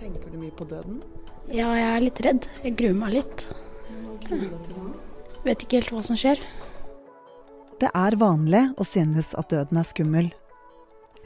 Tenker 0.00 0.32
du 0.32 0.38
mye 0.40 0.52
på 0.56 0.64
døden? 0.64 1.02
Ja, 1.52 1.68
jeg 1.76 1.88
er 1.90 2.00
litt 2.00 2.20
redd. 2.24 2.46
Jeg 2.64 2.76
gruer 2.78 2.96
meg 2.96 3.18
litt. 3.18 3.42
Vet 5.44 5.64
ikke 5.64 5.80
helt 5.80 5.92
hva 5.92 6.04
som 6.06 6.16
skjer. 6.16 6.40
Det 7.80 7.90
er 7.92 8.16
vanlig 8.20 8.62
å 8.80 8.86
synes 8.88 9.34
at 9.36 9.52
døden 9.52 9.80
er 9.80 9.88
skummel. 9.88 10.30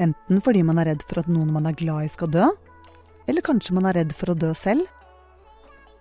Enten 0.02 0.42
fordi 0.42 0.64
man 0.66 0.80
er 0.82 0.90
redd 0.90 1.04
for 1.06 1.22
at 1.22 1.30
noen 1.30 1.52
man 1.54 1.68
er 1.70 1.76
glad 1.78 2.08
i 2.08 2.10
skal 2.10 2.32
dø, 2.34 2.48
eller 3.30 3.46
kanskje 3.46 3.76
man 3.78 3.86
er 3.90 4.00
redd 4.00 4.14
for 4.16 4.32
å 4.32 4.38
dø 4.38 4.50
selv. 4.58 4.90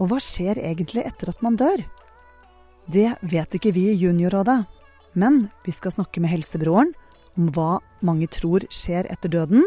Og 0.02 0.10
hva 0.10 0.18
skjer 0.22 0.58
egentlig 0.58 1.06
etter 1.06 1.30
at 1.30 1.46
man 1.46 1.60
dør? 1.60 1.86
Det 2.90 3.12
vet 3.22 3.54
ikke 3.60 3.76
vi 3.78 3.92
i 3.92 4.00
Juniorrådet, 4.02 4.64
men 5.14 5.44
vi 5.62 5.78
skal 5.78 5.94
snakke 5.94 6.26
med 6.26 6.34
helsebroren 6.34 6.90
om 7.38 7.54
hva 7.54 7.78
mange 8.02 8.28
tror 8.34 8.66
skjer 8.74 9.14
etter 9.14 9.30
døden. 9.30 9.62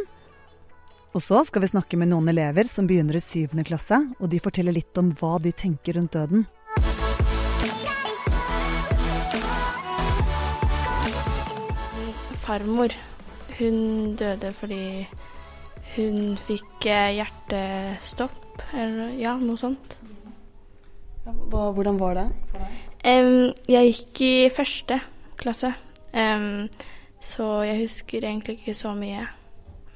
Og 1.17 1.23
så 1.25 1.39
skal 1.48 1.62
vi 1.65 1.70
snakke 1.70 1.97
med 1.97 2.11
noen 2.11 2.29
elever 2.29 2.69
som 2.69 2.84
begynner 2.84 3.16
i 3.16 3.24
syvende 3.24 3.62
klasse, 3.65 3.97
og 4.20 4.29
de 4.29 4.37
forteller 4.43 4.74
litt 4.77 4.98
om 5.01 5.09
hva 5.16 5.38
de 5.41 5.48
tenker 5.57 5.97
rundt 5.97 6.12
døden. 6.12 6.43
Farmor, 12.43 12.93
hun 13.57 13.79
døde 14.21 14.51
fordi 14.59 15.07
hun 15.95 16.37
fikk 16.37 16.84
eh, 16.93 17.15
hjertestopp, 17.16 18.60
eller 18.77 19.16
ja, 19.16 19.33
noe 19.41 19.57
sånt. 19.57 19.96
Hva, 21.24 21.71
hvordan 21.73 21.96
var 22.02 22.21
det? 22.21 22.27
for 22.52 22.60
deg? 22.60 22.77
Um, 23.07 23.33
jeg 23.73 23.95
gikk 23.95 24.23
i 24.27 24.35
første 24.52 25.01
klasse, 25.41 25.73
um, 26.12 26.69
så 27.24 27.51
jeg 27.65 27.87
husker 27.87 28.29
egentlig 28.29 28.60
ikke 28.60 28.77
så 28.77 28.93
mye. 29.01 29.24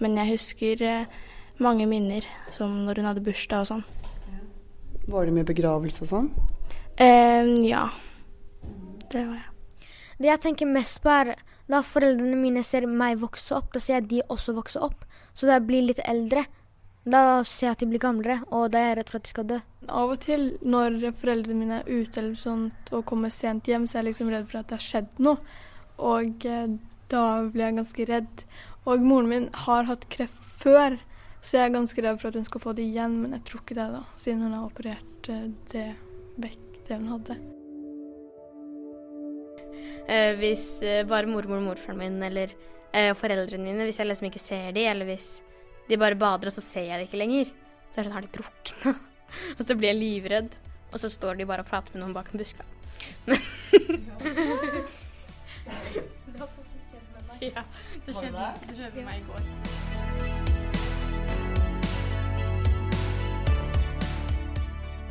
Men 0.00 0.16
jeg 0.20 0.34
husker 0.34 0.84
eh, 0.86 1.18
mange 1.60 1.86
minner, 1.88 2.27
som 2.54 2.72
når 2.86 3.00
hun 3.00 3.10
hadde 3.10 3.24
bursdag 3.24 3.64
og 3.64 3.70
sånn. 3.70 3.84
Var 5.11 5.27
det 5.27 5.34
mye 5.36 5.48
begravelse 5.48 6.06
og 6.06 6.11
sånn? 6.11 6.33
Eh, 7.00 7.52
ja, 7.69 7.86
det 9.12 9.25
var 9.27 9.38
jeg. 9.38 9.47
Det 10.20 10.28
jeg 10.28 10.42
tenker 10.44 10.69
mest 10.69 11.00
på, 11.05 11.12
er 11.12 11.34
da 11.70 11.80
foreldrene 11.86 12.36
mine 12.36 12.62
ser 12.66 12.86
meg 12.88 13.20
vokse 13.22 13.55
opp, 13.56 13.70
da 13.75 13.80
ser 13.80 14.00
jeg 14.00 14.08
de 14.10 14.22
også 14.28 14.56
vokse 14.56 14.80
opp. 14.83 15.06
Så 15.33 15.48
da 15.48 15.56
jeg 15.56 15.66
blir 15.69 15.86
litt 15.86 16.03
eldre, 16.05 16.44
da 17.08 17.41
ser 17.48 17.70
jeg 17.70 17.77
at 17.77 17.82
de 17.82 17.88
blir 17.88 18.03
gamlere, 18.03 18.41
og 18.53 18.72
da 18.75 18.80
er 18.80 18.91
jeg 18.91 18.98
redd 18.98 19.12
for 19.12 19.20
at 19.20 19.27
de 19.27 19.32
skal 19.32 19.48
dø. 19.48 19.58
Av 19.88 20.12
og 20.12 20.20
til 20.20 20.47
når 20.60 20.98
foreldrene 21.16 21.56
mine 21.62 21.78
er 21.80 21.88
ute 21.88 22.20
eller 22.20 22.36
sånt 22.36 22.92
og 22.92 23.06
kommer 23.08 23.32
sent 23.32 23.70
hjem, 23.70 23.86
så 23.88 23.98
er 23.98 24.05
jeg 24.05 24.10
liksom 24.10 24.32
redd 24.34 24.48
for 24.50 24.60
at 24.60 24.69
det 24.69 24.77
har 24.77 24.86
skjedd 24.86 25.22
noe. 25.25 25.41
Og 26.10 26.44
eh, 26.48 26.75
da 27.10 27.25
blir 27.48 27.66
jeg 27.66 27.78
ganske 27.80 28.06
redd. 28.10 28.44
Og 28.89 29.05
moren 29.05 29.28
min 29.28 29.48
har 29.67 29.89
hatt 29.91 30.06
kreft 30.12 30.41
før, 30.61 30.97
så 31.41 31.56
jeg 31.56 31.69
er 31.69 31.77
ganske 31.77 32.05
redd 32.05 32.20
for 32.20 32.31
at 32.31 32.36
hun 32.36 32.48
skal 32.48 32.62
få 32.62 32.75
det 32.77 32.87
igjen, 32.89 33.17
men 33.22 33.37
jeg 33.37 33.45
tror 33.48 33.62
ikke 33.62 33.77
det, 33.78 33.89
da, 33.95 34.03
siden 34.20 34.45
hun 34.45 34.56
har 34.56 34.67
operert 34.67 35.31
eh, 35.33 35.48
det 35.72 35.89
vekk, 36.41 36.67
det 36.89 36.98
hun 37.00 37.11
hadde. 37.14 37.37
Eh, 40.11 40.33
hvis 40.41 40.67
eh, 40.83 41.05
bare 41.09 41.28
mormor 41.31 41.61
og 41.61 41.69
morfaren 41.69 42.00
min 42.00 42.19
eller 42.27 42.53
eh, 42.92 43.12
foreldrene 43.17 43.69
mine, 43.69 43.87
hvis 43.89 44.00
jeg 44.00 44.09
liksom 44.09 44.31
ikke 44.31 44.42
ser 44.42 44.72
dem, 44.77 44.89
eller 44.91 45.09
hvis 45.09 45.28
de 45.91 46.00
bare 46.00 46.19
bader 46.19 46.50
og 46.50 46.56
så 46.56 46.65
ser 46.65 46.89
jeg 46.89 46.98
dem 46.98 47.09
ikke 47.09 47.20
lenger, 47.20 47.53
så 47.91 48.00
er 48.00 48.03
det 48.03 48.09
sånn 48.11 48.19
har 48.19 48.27
de 48.27 48.34
drukna. 48.39 48.97
og 49.59 49.62
så 49.65 49.77
blir 49.77 49.92
jeg 49.92 50.00
livredd, 50.00 50.59
og 50.91 50.98
så 51.03 51.12
står 51.12 51.39
de 51.39 51.48
bare 51.48 51.65
og 51.65 51.70
prater 51.70 51.94
med 51.94 52.05
noen 52.05 52.17
bak 52.17 52.33
en 52.33 52.42
busk. 52.42 52.65
Men 53.31 53.39
Ja, 57.48 57.62
det 58.06 58.12
skjedde, 58.12 58.46
det 58.66 58.74
skjedde 58.77 59.02
meg 59.06 59.16
i 59.16 59.24
går. 59.24 59.41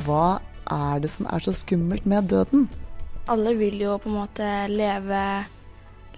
Hva 0.05 0.39
er 0.69 1.01
det 1.01 1.09
som 1.09 1.25
er 1.29 1.41
så 1.41 1.53
skummelt 1.57 2.05
med 2.09 2.29
døden? 2.29 2.67
Alle 3.29 3.55
vil 3.57 3.81
jo 3.81 3.97
på 4.01 4.11
en 4.11 4.19
måte 4.19 4.49
leve 4.69 5.23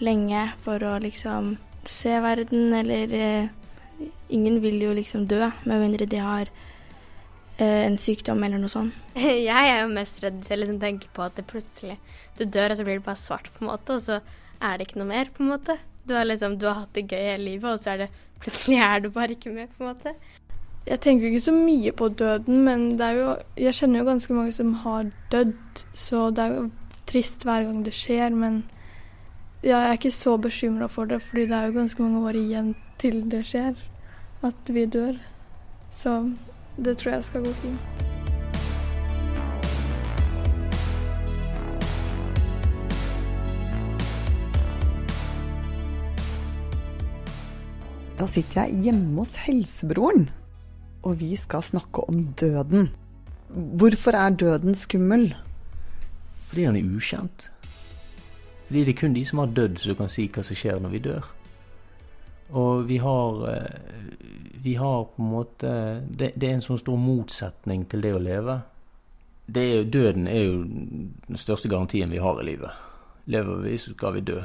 lenge 0.03 0.43
for 0.63 0.83
å 0.83 0.97
liksom 1.03 1.55
se 1.87 2.19
verden, 2.23 2.73
eller 2.81 3.15
eh, 3.15 3.49
Ingen 4.33 4.61
vil 4.63 4.79
jo 4.81 4.93
liksom 4.97 5.27
dø, 5.29 5.51
med 5.67 5.81
mindre 5.83 6.07
de 6.09 6.17
har 6.23 6.47
eh, 7.59 7.83
en 7.85 7.97
sykdom 7.99 8.41
eller 8.43 8.57
noe 8.57 8.71
sånt. 8.71 8.95
Jeg 9.19 9.51
er 9.51 9.83
jo 9.83 9.91
mest 9.91 10.23
redd 10.23 10.39
hvis 10.39 10.49
jeg 10.49 10.61
liksom 10.61 10.79
tenker 10.81 11.11
på 11.13 11.25
at 11.25 11.35
det 11.37 11.45
plutselig 11.51 11.99
du 12.39 12.45
dør, 12.47 12.71
og 12.71 12.79
så 12.79 12.85
blir 12.87 12.97
det 12.97 13.05
bare 13.05 13.21
svart, 13.21 13.51
på 13.53 13.65
en 13.65 13.69
måte, 13.69 13.99
og 13.99 14.01
så 14.01 14.21
er 14.61 14.79
det 14.79 14.87
ikke 14.87 15.01
noe 15.03 15.11
mer, 15.11 15.29
på 15.35 15.43
en 15.43 15.51
måte. 15.51 15.77
Du 16.07 16.13
har 16.17 16.25
liksom, 16.25 16.57
du 16.59 16.67
har 16.67 16.83
hatt 16.83 16.93
det 16.97 17.07
gøy 17.07 17.19
hele 17.19 17.43
livet, 17.43 17.69
og 17.71 17.79
så 17.79 17.93
er 17.93 18.05
det 18.05 18.09
plutselig 18.41 18.79
er 18.81 18.99
du 18.99 19.09
bare 19.13 19.35
ikke 19.35 19.53
med, 19.53 19.69
på 19.77 19.83
en 19.83 19.91
måte. 19.91 20.13
Jeg 20.87 20.99
tenker 20.99 21.29
ikke 21.29 21.43
så 21.45 21.53
mye 21.53 21.91
på 21.93 22.07
døden, 22.09 22.63
men 22.65 22.85
det 22.97 23.05
er 23.05 23.19
jo, 23.19 23.33
jeg 23.57 23.77
kjenner 23.77 24.01
jo 24.01 24.09
ganske 24.09 24.33
mange 24.33 24.53
som 24.55 24.73
har 24.81 25.11
dødd, 25.31 25.83
så 25.93 26.29
det 26.33 26.45
er 26.45 26.55
jo 26.55 26.69
trist 27.11 27.45
hver 27.45 27.67
gang 27.67 27.83
det 27.85 27.93
skjer, 27.93 28.33
men 28.33 28.63
jeg 29.61 29.77
er 29.77 29.93
ikke 29.93 30.11
så 30.11 30.37
bekymra 30.41 30.89
for 30.89 31.05
det, 31.05 31.21
fordi 31.21 31.45
det 31.51 31.57
er 31.57 31.69
jo 31.69 31.79
ganske 31.79 32.01
mange 32.01 32.27
år 32.27 32.39
igjen 32.39 32.75
til 32.97 33.21
det 33.29 33.45
skjer, 33.45 33.75
at 34.41 34.73
vi 34.73 34.85
dør. 34.85 35.19
Så 35.91 36.31
det 36.77 36.97
tror 36.97 37.11
jeg 37.11 37.29
skal 37.29 37.45
gå 37.45 37.53
fint. 37.61 38.00
Da 48.21 48.27
sitter 48.29 48.67
jeg 48.67 48.83
hjemme 48.85 49.23
hos 49.23 49.31
helsebroren, 49.47 50.27
og 51.01 51.15
vi 51.17 51.31
skal 51.41 51.63
snakke 51.65 52.03
om 52.05 52.19
døden. 52.37 52.91
Hvorfor 53.49 54.13
er 54.13 54.35
døden 54.37 54.77
skummel? 54.77 55.31
Fordi 56.51 56.67
han 56.67 56.77
er 56.77 56.85
ukjent. 56.85 57.47
Fordi 58.67 58.83
det 58.85 58.93
er 58.93 58.99
kun 58.99 59.17
de 59.17 59.25
som 59.25 59.41
har 59.41 59.55
dødd 59.57 59.81
som 59.81 59.97
kan 59.97 60.13
si 60.13 60.27
hva 60.29 60.45
som 60.45 60.59
skjer 60.59 60.77
når 60.83 60.93
vi 60.93 61.01
dør. 61.09 61.31
Og 62.61 62.85
vi 62.91 63.01
har, 63.01 63.41
eh, 63.55 64.13
vi 64.63 64.77
har 64.77 65.03
på 65.03 65.23
en 65.23 65.31
måte 65.31 65.73
det, 66.05 66.33
det 66.35 66.49
er 66.49 66.53
en 66.59 66.65
sånn 66.69 66.79
stor 66.79 67.01
motsetning 67.01 67.89
til 67.89 68.05
det 68.05 68.13
å 68.13 68.21
leve. 68.21 68.61
Det 69.49 69.65
er, 69.65 69.83
døden 69.83 70.27
er 70.27 70.43
jo 70.45 70.63
den 70.63 71.41
største 71.41 71.73
garantien 71.73 72.13
vi 72.13 72.21
har 72.21 72.37
i 72.37 72.45
livet. 72.53 72.69
Lever 73.25 73.65
vi, 73.65 73.77
så 73.77 73.97
skal 73.97 74.13
vi 74.13 74.27
dø. 74.29 74.43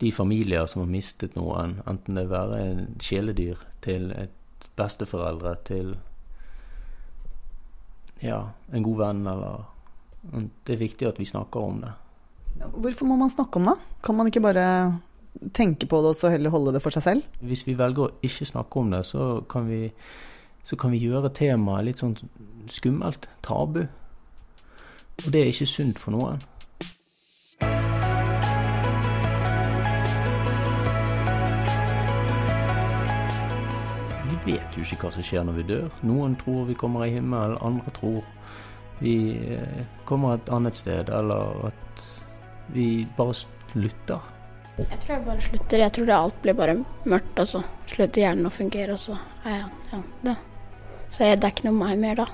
De 0.00 0.12
familier 0.12 0.66
som 0.66 0.82
har 0.84 0.90
mistet 0.90 1.36
noen, 1.38 1.78
enten 1.88 2.18
det 2.18 2.28
være 2.30 2.60
en 2.64 2.84
kjæledyr 3.02 3.64
til 3.84 4.10
et 4.16 4.34
besteforeldre 4.78 5.54
til 5.68 5.96
ja, 8.22 8.40
en 8.74 8.82
god 8.82 9.02
venn, 9.02 9.26
eller 9.26 9.66
Det 10.66 10.74
er 10.74 10.80
viktig 10.80 11.06
at 11.06 11.18
vi 11.18 11.24
snakker 11.24 11.60
om 11.60 11.80
det. 11.80 11.92
Hvorfor 12.74 13.06
må 13.06 13.16
man 13.16 13.30
snakke 13.30 13.60
om 13.60 13.68
det? 13.70 13.76
Kan 14.02 14.16
man 14.18 14.26
ikke 14.26 14.42
bare 14.42 14.98
tenke 15.54 15.86
på 15.86 16.00
det 16.02 16.10
og 16.10 16.16
så 16.16 16.28
heller 16.28 16.50
holde 16.50 16.72
det 16.74 16.82
for 16.82 16.90
seg 16.90 17.02
selv? 17.02 17.22
Hvis 17.40 17.66
vi 17.66 17.76
velger 17.78 18.08
å 18.08 18.10
ikke 18.26 18.48
snakke 18.50 18.80
om 18.80 18.90
det, 18.90 19.04
så 19.06 19.28
kan 19.48 19.68
vi, 19.70 19.92
så 20.66 20.76
kan 20.76 20.92
vi 20.92 21.04
gjøre 21.04 21.30
temaet 21.34 21.86
litt 21.86 22.02
sånn 22.02 22.16
skummelt. 22.68 23.28
Tabu. 23.46 23.84
Og 25.24 25.32
det 25.32 25.42
er 25.42 25.52
ikke 25.52 25.70
sunt 25.70 26.02
for 26.02 26.14
noen. 26.18 26.42
Vet 34.46 34.76
jo 34.76 34.84
ikke 34.84 35.06
hva 35.06 35.12
som 35.14 35.24
skjer 35.24 35.46
når 35.46 35.60
vi 35.60 35.66
dør. 35.68 35.86
Noen 36.08 36.34
tror 36.40 36.66
vi 36.68 36.76
kommer 36.78 37.06
i 37.06 37.14
himmelen, 37.14 37.58
andre 37.64 37.92
tror 37.96 38.22
vi 38.98 39.14
eh, 39.54 39.84
kommer 40.08 40.34
et 40.36 40.50
annet 40.52 40.76
sted, 40.78 41.10
eller 41.14 41.68
at 41.70 42.04
vi 42.74 43.06
bare 43.16 43.36
slutter. 43.38 44.34
Jeg 44.78 44.98
tror 45.02 45.12
jeg 45.14 45.24
bare 45.26 45.42
slutter. 45.42 45.82
Jeg 45.82 45.94
tror 45.94 46.08
det 46.08 46.16
alt 46.16 46.42
blir 46.42 46.58
bare 46.58 46.76
mørkt, 47.08 47.38
og 47.42 47.50
så 47.50 47.62
slutter 47.90 48.24
hjernen 48.24 48.48
å 48.48 48.54
fungere, 48.54 48.94
og 48.94 49.02
så 49.02 49.16
er 49.44 49.56
jeg 49.56 49.70
ja, 49.92 50.02
det. 50.26 50.36
Så 51.08 51.24
jeg, 51.24 51.40
det 51.40 51.48
er 51.48 51.54
ikke 51.54 51.68
noe 51.68 51.78
meg 51.78 52.02
mer 52.02 52.20
da. 52.20 52.28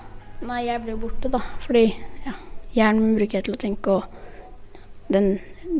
Nei, 0.44 0.64
jeg 0.66 0.82
blir 0.84 0.98
borte, 1.00 1.30
da. 1.32 1.40
Fordi 1.64 1.86
ja, 2.26 2.34
hjernen 2.74 3.04
min 3.04 3.18
bruker 3.20 3.40
jeg 3.40 3.48
til 3.48 3.56
å 3.56 3.62
tenke, 3.64 3.98
og 4.00 5.12
den 5.14 5.38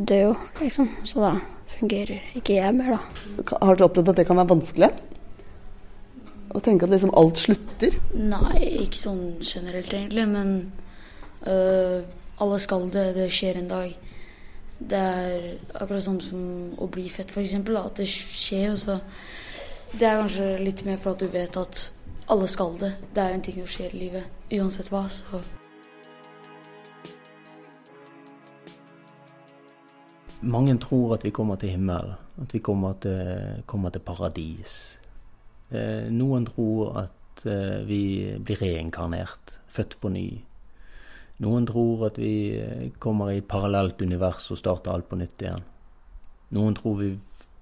dør 0.09 0.31
jo, 0.31 0.37
liksom. 0.63 0.89
Så 1.05 1.25
da 1.25 1.35
fungerer 1.75 2.37
ikke 2.39 2.57
jeg 2.61 2.77
mer, 2.77 2.97
da. 2.97 3.57
Har 3.59 3.77
du 3.77 3.85
opplevd 3.89 4.15
at 4.15 4.23
det 4.23 4.29
kan 4.29 4.41
være 4.41 4.53
vanskelig? 4.55 4.93
Å 6.55 6.61
tenke 6.63 6.87
at 6.87 6.93
liksom 6.95 7.11
alt 7.19 7.41
slutter? 7.43 7.97
Nei, 8.15 8.61
ikke 8.85 8.99
sånn 9.01 9.23
generelt 9.43 9.91
egentlig, 9.91 10.27
men 10.31 10.53
øh, 11.51 12.05
alle 12.45 12.59
skal 12.63 12.87
det. 12.95 13.09
Det 13.17 13.27
skjer 13.35 13.59
en 13.59 13.73
dag. 13.73 13.97
Det 14.79 15.01
er 15.01 15.49
akkurat 15.81 16.05
sånn 16.05 16.21
som 16.23 16.45
å 16.79 16.87
bli 16.91 17.09
fett, 17.11 17.35
f.eks. 17.35 17.57
At 17.59 17.99
det 17.99 18.07
skjer. 18.11 18.71
Og 18.71 18.79
så 18.85 19.01
det 19.99 20.07
er 20.07 20.23
kanskje 20.23 20.49
litt 20.63 20.85
mer 20.87 20.99
for 20.99 21.15
at 21.15 21.23
du 21.23 21.29
vet 21.31 21.59
at 21.59 21.85
alle 22.31 22.49
skal 22.51 22.79
det. 22.81 22.95
Det 23.15 23.23
er 23.23 23.35
en 23.35 23.45
ting 23.45 23.59
som 23.61 23.71
skjer 23.75 23.95
i 23.95 24.05
livet, 24.07 24.41
uansett 24.55 24.91
hva. 24.95 25.05
Så 25.11 25.43
Mange 30.45 30.75
tror 30.77 31.15
at 31.15 31.25
vi 31.25 31.31
kommer 31.33 31.57
til 31.57 31.71
himmelen, 31.73 32.19
at 32.43 32.53
vi 32.53 32.59
kommer 32.59 32.99
til, 33.01 33.63
kommer 33.67 33.91
til 33.91 34.03
paradis. 34.05 35.01
Eh, 35.71 36.11
noen 36.13 36.47
tror 36.49 36.99
at 37.05 37.47
eh, 37.49 37.81
vi 37.89 38.03
blir 38.39 38.61
reinkarnert, 38.61 39.59
født 39.67 39.97
på 40.01 40.11
ny. 40.13 40.29
Noen 41.45 41.67
tror 41.67 42.09
at 42.11 42.19
vi 42.21 42.35
eh, 42.61 42.91
kommer 43.03 43.33
i 43.33 43.41
et 43.41 43.49
parallelt 43.49 44.03
univers 44.03 44.51
og 44.53 44.61
starter 44.61 44.93
alt 44.93 45.09
på 45.11 45.19
nytt 45.19 45.43
igjen. 45.43 45.65
Noen 46.55 46.77
tror 46.79 46.99
vi 47.01 47.15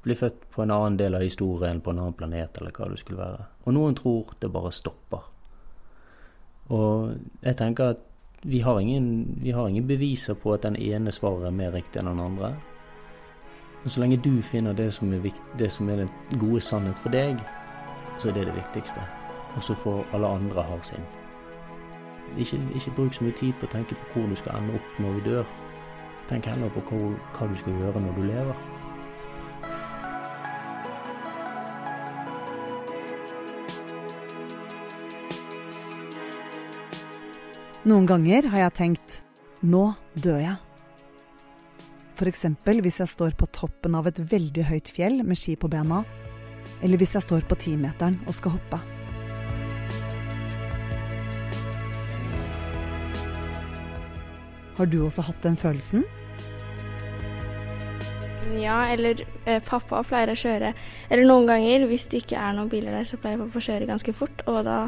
blir 0.03 0.19
født 0.19 0.49
på 0.51 0.65
en 0.65 0.75
annen 0.75 0.99
del 0.99 1.15
av 1.15 1.23
historien, 1.23 1.81
på 1.81 1.93
en 1.93 2.03
annen 2.03 2.17
planet, 2.19 2.59
eller 2.59 2.75
hva 2.75 2.91
det 2.91 2.99
skulle 3.01 3.23
være. 3.23 3.47
Og 3.65 3.77
noen 3.77 3.95
tror 3.97 4.35
det 4.43 4.51
bare 4.53 4.75
stopper. 4.75 5.29
Og 6.73 7.15
jeg 7.43 7.57
tenker 7.59 7.95
at 7.95 8.03
vi 8.43 8.59
har 8.67 8.81
ingen, 8.81 9.39
vi 9.43 9.55
har 9.55 9.69
ingen 9.69 9.87
beviser 9.87 10.35
på 10.35 10.53
at 10.57 10.67
den 10.67 10.77
ene 10.77 11.13
svaret 11.15 11.47
er 11.47 11.55
mer 11.55 11.73
riktig 11.73 12.01
enn 12.01 12.11
den 12.11 12.21
andre. 12.21 12.57
Men 13.83 13.91
så 13.91 14.03
lenge 14.03 14.19
du 14.23 14.43
finner 14.43 14.75
det 14.75 14.91
som 14.95 15.13
er, 15.15 15.23
viktig, 15.23 15.59
det 15.59 15.71
som 15.73 15.89
er 15.89 16.03
den 16.03 16.41
gode 16.43 16.61
sannhet 16.61 16.99
for 16.99 17.15
deg, 17.15 17.39
så 18.23 18.31
er 18.31 18.39
det 18.39 18.47
det 18.47 18.55
viktigste. 18.55 19.03
Og 19.57 19.65
så 19.67 19.75
får 19.75 20.05
alle 20.15 20.29
andre 20.31 20.63
ha 20.63 20.79
sin. 20.87 21.07
Ikke, 22.39 22.61
ikke 22.75 22.95
bruk 22.97 23.15
så 23.15 23.25
mye 23.25 23.35
tid 23.37 23.53
på 23.59 23.67
å 23.67 23.73
tenke 23.73 23.99
på 23.99 24.13
hvor 24.15 24.31
du 24.31 24.37
skal 24.39 24.61
ende 24.61 24.79
opp 24.79 25.01
når 25.03 25.19
vi 25.19 25.25
dør. 25.27 25.51
Tenk 26.31 26.47
heller 26.47 26.71
på 26.73 26.85
hva, 26.87 27.11
hva 27.35 27.51
du 27.51 27.59
skal 27.61 27.83
gjøre 27.83 28.05
når 28.05 28.15
du 28.17 28.23
lever. 28.31 28.63
Noen 37.91 38.07
ganger 38.07 38.47
har 38.53 38.69
jeg 38.69 38.79
tenkt 38.79 39.21
nå 39.67 39.89
dør 40.15 40.39
jeg. 40.39 40.57
F.eks. 42.15 42.45
hvis 42.63 43.01
jeg 43.03 43.11
står 43.11 43.35
på 43.35 43.51
toppen 43.51 43.97
av 43.99 44.07
et 44.07 44.21
veldig 44.31 44.69
høyt 44.71 44.91
fjell 44.95 45.25
med 45.27 45.39
ski 45.39 45.57
på 45.59 45.67
bena, 45.73 46.05
eller 46.83 46.99
hvis 47.01 47.15
jeg 47.17 47.25
står 47.25 47.47
på 47.49 47.59
timeteren 47.63 48.19
og 48.27 48.35
skal 48.37 48.57
hoppe. 48.57 48.81
Har 54.77 54.89
du 54.91 55.03
også 55.05 55.23
hatt 55.27 55.43
den 55.45 55.57
følelsen? 55.57 56.05
Ja, 58.59 58.89
eller 58.93 59.23
eh, 59.47 59.63
pappa 59.65 60.03
pleier 60.05 60.33
å 60.33 60.37
kjøre 60.37 60.73
Eller 61.09 61.25
noen 61.25 61.47
ganger, 61.49 61.87
hvis 61.89 62.05
det 62.13 62.23
ikke 62.23 62.41
er 62.41 62.53
noen 62.57 62.69
biler 62.73 62.93
der, 62.93 63.07
så 63.09 63.17
pleier 63.21 63.41
pappa 63.41 63.61
å 63.61 63.65
kjøre 63.65 63.89
ganske 63.89 64.15
fort. 64.17 64.43
Og 64.51 64.65
da 64.67 64.79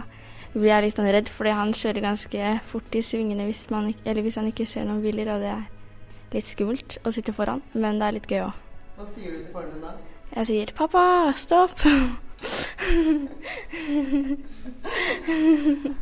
blir 0.54 0.70
jeg 0.70 0.86
litt 0.86 0.98
sånn 0.98 1.10
redd, 1.14 1.30
fordi 1.32 1.54
han 1.56 1.72
kjører 1.76 2.04
ganske 2.04 2.50
fort 2.68 2.98
i 2.98 3.02
svingene 3.06 3.46
hvis, 3.48 3.66
man, 3.74 3.92
eller 4.04 4.26
hvis 4.26 4.38
han 4.40 4.50
ikke 4.50 4.68
ser 4.70 4.88
noen 4.88 5.02
biler, 5.04 5.32
og 5.34 5.44
det 5.44 5.52
er 5.54 5.64
litt 6.34 6.50
skummelt 6.50 6.98
å 7.06 7.14
sitte 7.14 7.34
foran, 7.36 7.62
men 7.74 8.00
det 8.00 8.08
er 8.08 8.18
litt 8.18 8.28
gøy 8.30 8.44
òg. 8.48 8.60
Hva 8.98 9.08
sier 9.10 9.34
du 9.34 9.40
til 9.42 9.54
faren 9.54 9.72
din 9.74 9.82
da? 9.82 9.94
Jeg 10.32 10.46
sier 10.46 10.72
'pappa, 10.74 11.34
stopp'. 11.36 11.84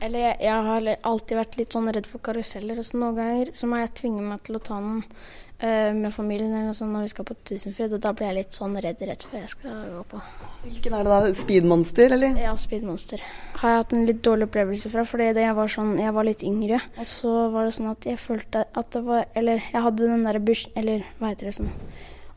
Eller 0.03 0.19
jeg, 0.19 0.37
jeg 0.41 0.67
har 0.67 0.89
alltid 1.03 1.39
vært 1.39 1.57
litt 1.59 1.77
sånn 1.77 1.93
redd 1.95 2.09
for 2.09 2.25
karuseller, 2.25 2.81
og 2.81 2.87
så 2.87 2.99
noen 2.99 3.19
ganger 3.19 3.53
så 3.57 3.69
må 3.71 3.81
jeg 3.83 3.97
tvinge 4.03 4.25
meg 4.27 4.43
til 4.47 4.59
å 4.59 4.63
ta 4.65 4.79
den 4.83 5.03
uh, 5.03 5.93
med 5.97 6.11
familien 6.15 6.55
eller 6.59 6.77
sånn 6.77 6.93
når 6.95 7.07
vi 7.07 7.13
skal 7.13 7.27
på 7.29 7.37
Tusenfryd, 7.51 7.97
og 7.97 8.03
da 8.05 8.15
blir 8.17 8.31
jeg 8.31 8.39
litt 8.41 8.59
sånn 8.59 8.75
redd 8.85 9.05
rett 9.09 9.27
før 9.29 9.39
jeg 9.43 9.53
skal 9.55 9.77
gå 9.97 10.03
på. 10.15 10.23
Hvilken 10.65 10.97
er 10.99 11.07
det 11.07 11.13
da? 11.13 11.35
Speedmonster, 11.43 12.17
eller? 12.19 12.41
Ja, 12.43 12.55
Speedmonster. 12.59 13.19
Har 13.61 13.75
jeg 13.75 13.83
hatt 13.83 13.95
en 13.97 14.09
litt 14.09 14.23
dårlig 14.27 14.49
opplevelse 14.51 14.93
fra, 14.93 15.07
fordi 15.09 15.31
da 15.37 15.47
jeg 15.47 15.59
var 15.59 15.75
sånn, 15.77 15.93
jeg 16.03 16.17
var 16.17 16.29
litt 16.29 16.47
yngre, 16.47 16.79
og 16.97 17.07
så 17.09 17.37
var 17.55 17.69
det 17.69 17.77
sånn 17.79 17.93
at 17.93 18.09
jeg 18.09 18.23
følte 18.23 18.67
at 18.67 18.91
det 18.93 19.05
var 19.07 19.29
Eller 19.39 19.63
jeg 19.63 19.85
hadde 19.85 20.09
den 20.09 20.27
derre 20.27 20.43
bush... 20.43 20.71
Eller 20.79 21.07
hva 21.19 21.31
heter 21.33 21.49
det 21.49 21.57
sånn 21.61 21.71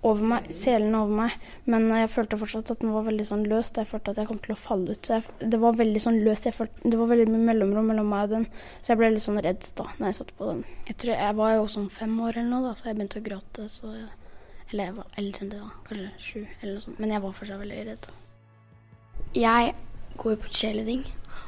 over 0.05 0.27
meg, 0.29 0.49
selen 0.53 0.95
over 0.97 1.21
meg, 1.23 1.37
men 1.71 1.87
jeg 1.89 2.11
følte 2.13 2.37
fortsatt 2.41 2.73
at 2.75 2.83
den 2.83 2.93
var 2.93 3.07
veldig 3.07 3.25
sånn 3.27 3.45
løst. 3.49 3.79
Jeg 3.81 3.89
følte 3.89 4.13
at 4.13 4.21
jeg 4.21 4.29
kom 4.29 4.41
til 4.43 4.53
å 4.53 4.59
falle 4.59 4.93
ut. 4.93 5.07
Så 5.07 5.17
jeg, 5.17 5.37
det 5.53 5.61
var 5.61 5.79
veldig 5.79 6.03
sånn 6.03 6.19
løst. 6.25 6.49
Følte, 6.55 6.83
det 6.85 6.99
var 6.99 7.09
veldig 7.09 7.27
mye 7.31 7.47
mellomrom 7.49 7.89
mellom 7.89 8.11
meg 8.13 8.27
og 8.27 8.35
den, 8.35 8.45
så 8.81 8.93
jeg 8.93 9.01
ble 9.01 9.13
litt 9.15 9.25
sånn 9.25 9.41
redd 9.45 9.71
da 9.79 9.87
når 9.97 10.11
jeg 10.11 10.19
satt 10.19 10.35
på 10.37 10.51
den. 10.51 10.61
Jeg 10.91 10.99
tror 11.01 11.17
jeg 11.17 11.39
var 11.41 11.55
jo 11.55 11.65
sånn 11.77 11.89
fem 11.93 12.13
år 12.21 12.37
eller 12.37 12.51
noe, 12.51 12.69
da, 12.69 12.75
så 12.77 12.91
jeg 12.91 12.99
begynte 12.99 13.23
å 13.23 13.25
gråte. 13.25 13.67
Så 13.71 13.95
eller 14.71 14.89
jeg 14.89 14.95
var 14.97 15.19
eldre 15.21 15.43
enn 15.45 15.51
det, 15.51 15.59
da. 15.61 15.73
Kanskje 15.89 16.07
sju 16.17 16.39
eller 16.45 16.71
noe 16.73 16.85
sånt. 16.85 17.01
Men 17.01 17.13
jeg 17.13 17.23
var 17.25 17.35
fortsatt 17.37 17.61
veldig 17.61 17.83
redd. 17.89 18.07
Jeg 19.35 19.75
går 20.21 20.39
på 20.41 20.51
cheerleading. 20.51 21.05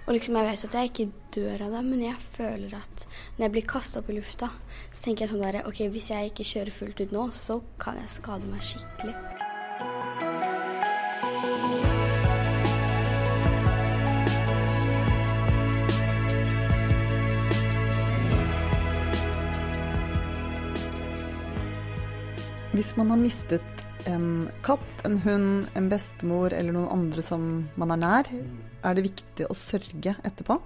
Og 0.08 0.16
liksom 0.16 0.38
jeg 0.40 0.48
vet 0.48 0.62
at 0.64 0.76
jeg 0.78 0.88
ikke 0.88 1.06
dør 1.36 1.66
av 1.66 1.74
det, 1.76 1.80
men 1.84 2.02
jeg 2.06 2.16
føler 2.32 2.78
at 2.78 3.02
når 3.36 3.44
jeg 3.44 3.52
blir 3.58 3.66
kasta 3.68 4.00
opp 4.00 4.08
i 4.08 4.16
lufta, 4.16 4.48
så 4.88 5.02
tenker 5.04 5.26
jeg 5.26 5.34
sånn 5.34 5.44
derre 5.44 5.66
OK, 5.68 5.82
hvis 5.92 6.08
jeg 6.14 6.30
ikke 6.32 6.46
kjører 6.48 6.72
fullt 6.72 7.02
ut 7.04 7.12
nå, 7.12 7.26
så 7.36 7.60
kan 7.76 8.00
jeg 8.00 8.14
skade 8.16 8.48
meg 8.48 8.64
skikkelig. 8.64 9.18
Hvis 22.78 22.96
man 22.96 23.12
har 23.12 23.20
mistet 23.20 23.87
en 24.08 24.48
katt, 24.66 25.04
en 25.06 25.20
hund, 25.26 25.68
en 25.76 25.90
bestemor 25.92 26.56
eller 26.56 26.76
noen 26.76 26.90
andre 26.94 27.24
som 27.26 27.44
man 27.80 27.94
er 27.96 28.02
nær, 28.02 28.32
er 28.84 28.98
det 28.98 29.06
viktig 29.10 29.48
å 29.50 29.58
sørge 29.58 30.16
etterpå? 30.26 30.58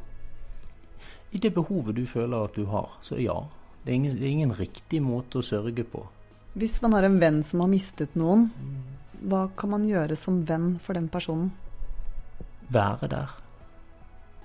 I 1.31 1.41
det 1.41 1.53
behovet 1.55 1.95
du 1.97 2.05
føler 2.09 2.45
at 2.45 2.57
du 2.57 2.65
har, 2.71 2.89
så 3.01 3.19
ja. 3.21 3.38
Det 3.81 3.93
er 3.93 3.97
ingen, 3.97 4.17
det 4.19 4.25
er 4.27 4.33
ingen 4.35 4.55
riktig 4.55 5.01
måte 5.01 5.39
å 5.39 5.45
sørge 5.45 5.85
på. 5.88 6.03
Hvis 6.53 6.81
man 6.83 6.93
har 6.97 7.07
en 7.07 7.17
venn 7.21 7.39
som 7.47 7.63
har 7.63 7.71
mistet 7.71 8.17
noen, 8.19 8.49
hva 9.25 9.45
kan 9.57 9.71
man 9.73 9.88
gjøre 9.88 10.17
som 10.19 10.41
venn 10.45 10.75
for 10.83 10.97
den 10.97 11.07
personen? 11.09 11.49
Være 12.71 13.09
der. 13.09 13.38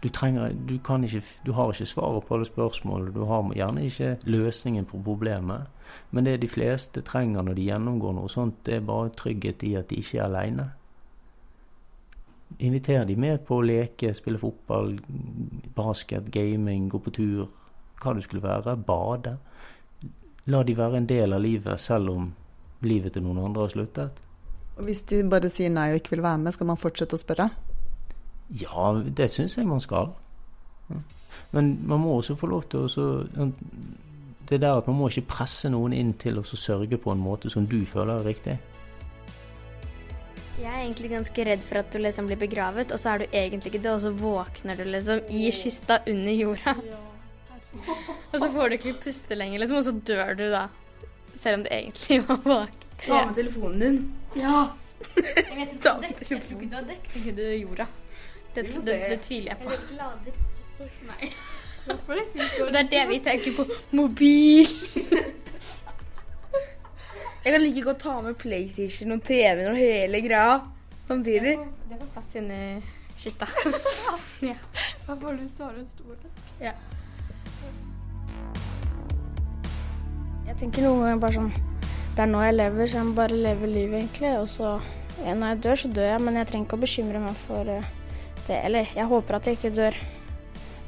Du, 0.03 0.09
trenger, 0.09 0.53
du, 0.53 0.75
ikke, 0.77 1.23
du 1.45 1.53
har 1.53 1.73
ikke 1.73 1.87
svaret 1.89 2.25
på 2.27 2.35
alle 2.35 2.47
spørsmål, 2.47 3.13
du 3.15 3.25
har 3.25 3.47
gjerne 3.57 3.85
ikke 3.87 4.17
løsningen 4.29 4.85
på 4.85 5.01
problemet. 5.03 5.67
Men 6.11 6.25
det 6.25 6.41
de 6.43 6.49
fleste 6.49 7.03
trenger 7.03 7.43
når 7.43 7.57
de 7.57 7.69
gjennomgår 7.71 8.17
noe 8.17 8.31
sånt, 8.31 8.59
det 8.67 8.79
er 8.79 8.89
bare 8.89 9.15
trygghet 9.17 9.65
i 9.65 9.75
at 9.81 9.89
de 9.91 10.01
ikke 10.03 10.19
er 10.19 10.27
aleine. 10.27 10.69
Inviter 12.59 13.05
de 13.05 13.17
med 13.19 13.43
på 13.47 13.59
å 13.59 13.65
leke, 13.67 14.15
spille 14.15 14.39
fotball, 14.39 14.95
basket, 15.77 16.31
gaming, 16.33 16.89
gå 16.93 17.01
på 17.03 17.13
tur, 17.17 17.49
hva 18.03 18.15
det 18.15 18.25
skulle 18.27 18.45
være. 18.45 18.77
Bade. 18.77 19.37
La 20.47 20.63
de 20.63 20.77
være 20.79 21.01
en 21.01 21.09
del 21.11 21.35
av 21.35 21.43
livet, 21.43 21.81
selv 21.83 22.13
om 22.13 22.31
livet 22.87 23.17
til 23.17 23.25
noen 23.27 23.43
andre 23.49 23.67
har 23.67 23.73
sluttet. 23.75 24.23
Hvis 24.77 25.03
de 25.09 25.23
bare 25.25 25.49
sier 25.51 25.73
nei 25.73 25.89
og 25.95 26.03
ikke 26.03 26.15
vil 26.15 26.27
være 26.27 26.43
med, 26.45 26.55
skal 26.55 26.69
man 26.69 26.81
fortsette 26.81 27.17
å 27.17 27.21
spørre? 27.21 27.49
Ja, 28.51 28.93
det 29.17 29.31
syns 29.31 29.57
jeg 29.57 29.67
man 29.67 29.81
skal. 29.81 30.13
Men 31.51 31.77
man 31.87 32.01
må 32.01 32.17
også 32.17 32.37
få 32.39 32.49
lov 32.51 32.69
til 32.71 32.87
å 32.87 33.53
Det 34.47 34.61
der 34.63 34.79
at 34.79 34.87
man 34.87 34.97
må 34.97 35.09
ikke 35.11 35.27
presse 35.27 35.69
noen 35.73 35.93
inn 35.93 36.13
til 36.15 36.39
å 36.39 36.45
sørge 36.47 36.99
på 37.03 37.11
en 37.11 37.19
måte 37.19 37.51
som 37.51 37.67
du 37.67 37.81
føler 37.87 38.21
er 38.21 38.29
riktig. 38.29 38.59
Jeg 40.57 40.71
er 40.71 40.85
egentlig 40.85 41.11
ganske 41.11 41.45
redd 41.49 41.65
for 41.67 41.81
at 41.81 41.91
du 41.93 41.99
liksom 41.99 42.29
blir 42.31 42.39
begravet, 42.39 42.93
og 42.95 43.01
så 43.03 43.11
er 43.11 43.19
du 43.19 43.25
egentlig 43.33 43.75
ikke 43.75 43.83
det, 43.83 43.91
og 43.93 44.01
så 44.05 44.13
våkner 44.15 44.79
du 44.79 44.85
liksom 44.87 45.27
i 45.29 45.51
kista 45.51 45.99
under 46.07 46.33
jorda. 46.33 46.77
og 48.33 48.39
så 48.39 48.49
får 48.55 48.69
du 48.71 48.79
ikke 48.79 48.95
puste 49.03 49.37
lenger, 49.37 49.65
liksom, 49.65 49.83
og 49.83 49.85
så 49.85 49.97
dør 50.13 50.39
du 50.39 50.47
da. 50.55 50.69
Selv 51.37 51.59
om 51.59 51.67
du 51.67 51.71
egentlig 51.75 52.23
var 52.29 52.41
våken. 52.47 52.89
Ta 53.03 53.25
med 53.27 53.35
telefonen 53.37 53.83
din. 53.83 54.01
Ja. 54.39 54.69
Jeg 55.17 55.59
vet 55.59 55.75
ikke, 55.75 55.99
jeg 56.07 56.17
tror 56.23 56.39
ikke 56.39 56.71
du 56.71 56.79
har 56.79 56.87
dekket 56.89 57.43
jorda. 57.61 57.91
Det, 58.57 58.65
det, 58.73 58.97
det, 59.11 59.21
tviler 59.21 59.53
jeg 59.53 59.59
på. 59.61 59.71
Eller 59.71 59.89
glader. 59.91 60.33
Nei. 61.11 61.33
Hvorfor 61.87 62.19
det? 62.19 62.47
Og 62.65 62.73
det 62.73 62.81
er 62.81 62.89
det 62.91 63.03
vi 63.11 63.19
tenker 63.25 63.57
på. 63.57 63.67
Mobil. 63.91 64.67
jeg 67.45 67.53
kan 67.53 67.61
like 67.63 67.83
godt 67.85 68.01
ta 68.03 68.21
med 68.21 68.35
PlayStation 68.35 69.13
og 69.13 69.23
TV-en 69.23 69.71
og 69.71 69.77
hele 69.77 70.21
greia 70.25 70.61
samtidig. 71.09 71.59
Det 71.91 71.99
får 72.01 72.09
plass 72.15 72.35
inni 72.41 72.63
kista. 73.19 73.47
ja. 74.51 74.57
Da 75.07 75.17
får 75.17 75.33
du 75.33 75.63
ha 75.63 75.71
en 75.71 75.89
stor 75.89 76.17
Ja. 76.61 76.73
Jeg 80.47 80.57
tenker 80.59 80.87
noen 80.87 81.03
ganger 81.03 81.21
bare 81.21 81.35
sånn 81.35 81.49
Det 82.17 82.23
er 82.23 82.29
nå 82.31 82.41
jeg 82.41 82.55
lever, 82.55 82.87
så 82.87 83.01
jeg 83.01 83.07
må 83.09 83.15
bare 83.19 83.37
leve 83.37 83.69
livet, 83.69 83.99
egentlig. 84.01 84.33
Og 84.41 84.49
så 84.49 84.81
Når 85.21 85.47
jeg 85.49 85.63
dør, 85.63 85.75
så 85.75 85.89
dør 85.89 86.11
jeg, 86.11 86.21
men 86.21 86.37
jeg 86.37 86.47
trenger 86.47 86.67
ikke 86.67 86.77
å 86.77 86.85
bekymre 86.87 87.21
meg 87.21 87.39
for 87.47 87.71
uh, 87.73 87.89
det. 88.49 88.61
Eller 88.65 88.91
jeg 88.97 89.11
håper 89.11 89.39
at 89.39 89.47
jeg 89.49 89.59
ikke 89.59 89.75
dør 89.77 89.97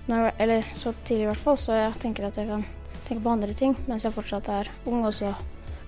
når, 0.09 0.31
eller 0.41 0.69
så 0.75 0.95
tidlig, 1.05 1.27
i 1.27 1.31
hvert 1.31 1.45
fall. 1.45 1.59
Så 1.61 1.77
jeg 1.77 1.97
tenker 2.03 2.29
at 2.29 2.39
jeg 2.41 2.49
kan 2.51 2.67
tenke 3.07 3.23
på 3.25 3.33
andre 3.33 3.55
ting 3.57 3.77
mens 3.87 4.07
jeg 4.07 4.15
fortsatt 4.15 4.51
er 4.53 4.71
ung. 4.87 5.05
Og 5.05 5.15
så 5.15 5.33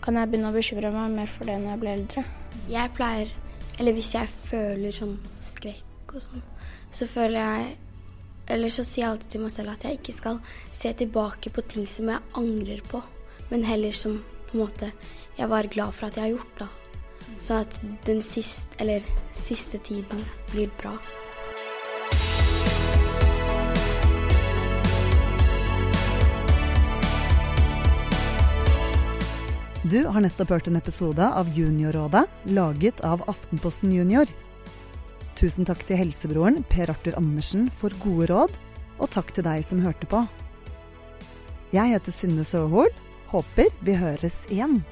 kan 0.04 0.16
jeg 0.16 0.30
begynne 0.30 0.50
å 0.50 0.56
bekymre 0.56 0.92
meg 0.94 1.14
mer 1.18 1.30
for 1.30 1.48
det 1.48 1.58
når 1.60 1.74
jeg 1.74 1.82
blir 1.84 1.96
eldre. 1.98 2.26
Jeg 2.70 2.96
pleier 2.96 3.36
Eller 3.80 3.94
hvis 3.96 4.10
jeg 4.12 4.28
føler 4.28 4.92
sånn 4.92 5.14
skrekk 5.40 6.12
og 6.12 6.20
sånn, 6.20 6.42
så 6.92 7.06
føler 7.08 7.38
jeg 7.38 7.68
Eller 8.52 8.74
så 8.74 8.82
sier 8.84 9.04
jeg 9.04 9.12
alltid 9.12 9.30
til 9.32 9.44
meg 9.44 9.52
selv 9.54 9.72
at 9.72 9.86
jeg 9.86 10.00
ikke 10.00 10.12
skal 10.12 10.40
se 10.74 10.92
tilbake 11.00 11.52
på 11.54 11.64
ting 11.70 11.86
som 11.88 12.10
jeg 12.10 12.34
angrer 12.36 12.82
på, 12.90 12.98
men 13.52 13.62
heller 13.64 13.94
som 13.94 14.18
på 14.48 14.56
en 14.56 14.64
måte 14.64 14.90
jeg 15.38 15.48
var 15.48 15.68
glad 15.70 15.94
for 15.94 16.08
at 16.08 16.18
jeg 16.18 16.24
har 16.24 16.32
gjort, 16.34 16.58
da. 16.58 16.66
Sånn 17.40 17.62
at 17.62 17.78
den 18.04 18.18
siste, 18.26 18.74
eller 18.82 19.06
siste 19.32 19.78
tiden 19.86 20.24
blir 20.50 20.68
bra. 20.80 20.96
Du 29.82 30.02
har 30.04 30.20
nettopp 30.20 30.50
hørt 30.52 30.66
en 30.68 30.76
episode 30.76 31.24
av 31.24 31.48
Juniorrådet, 31.56 32.26
laget 32.52 32.98
av 33.00 33.22
Aftenposten 33.32 33.94
Junior. 33.94 34.28
Tusen 35.40 35.64
takk 35.64 35.86
til 35.88 35.96
helsebroren 35.96 36.58
Per 36.68 36.92
Arthur 36.92 37.16
Andersen 37.16 37.70
for 37.72 37.94
gode 38.02 38.28
råd, 38.28 38.58
og 39.00 39.08
takk 39.14 39.32
til 39.32 39.46
deg 39.46 39.64
som 39.64 39.80
hørte 39.80 40.04
på. 40.10 40.20
Jeg 41.72 41.94
heter 41.94 42.12
Synne 42.12 42.44
Søhol. 42.44 42.92
Håper 43.32 43.72
vi 43.80 43.94
høres 43.96 44.44
igjen. 44.52 44.82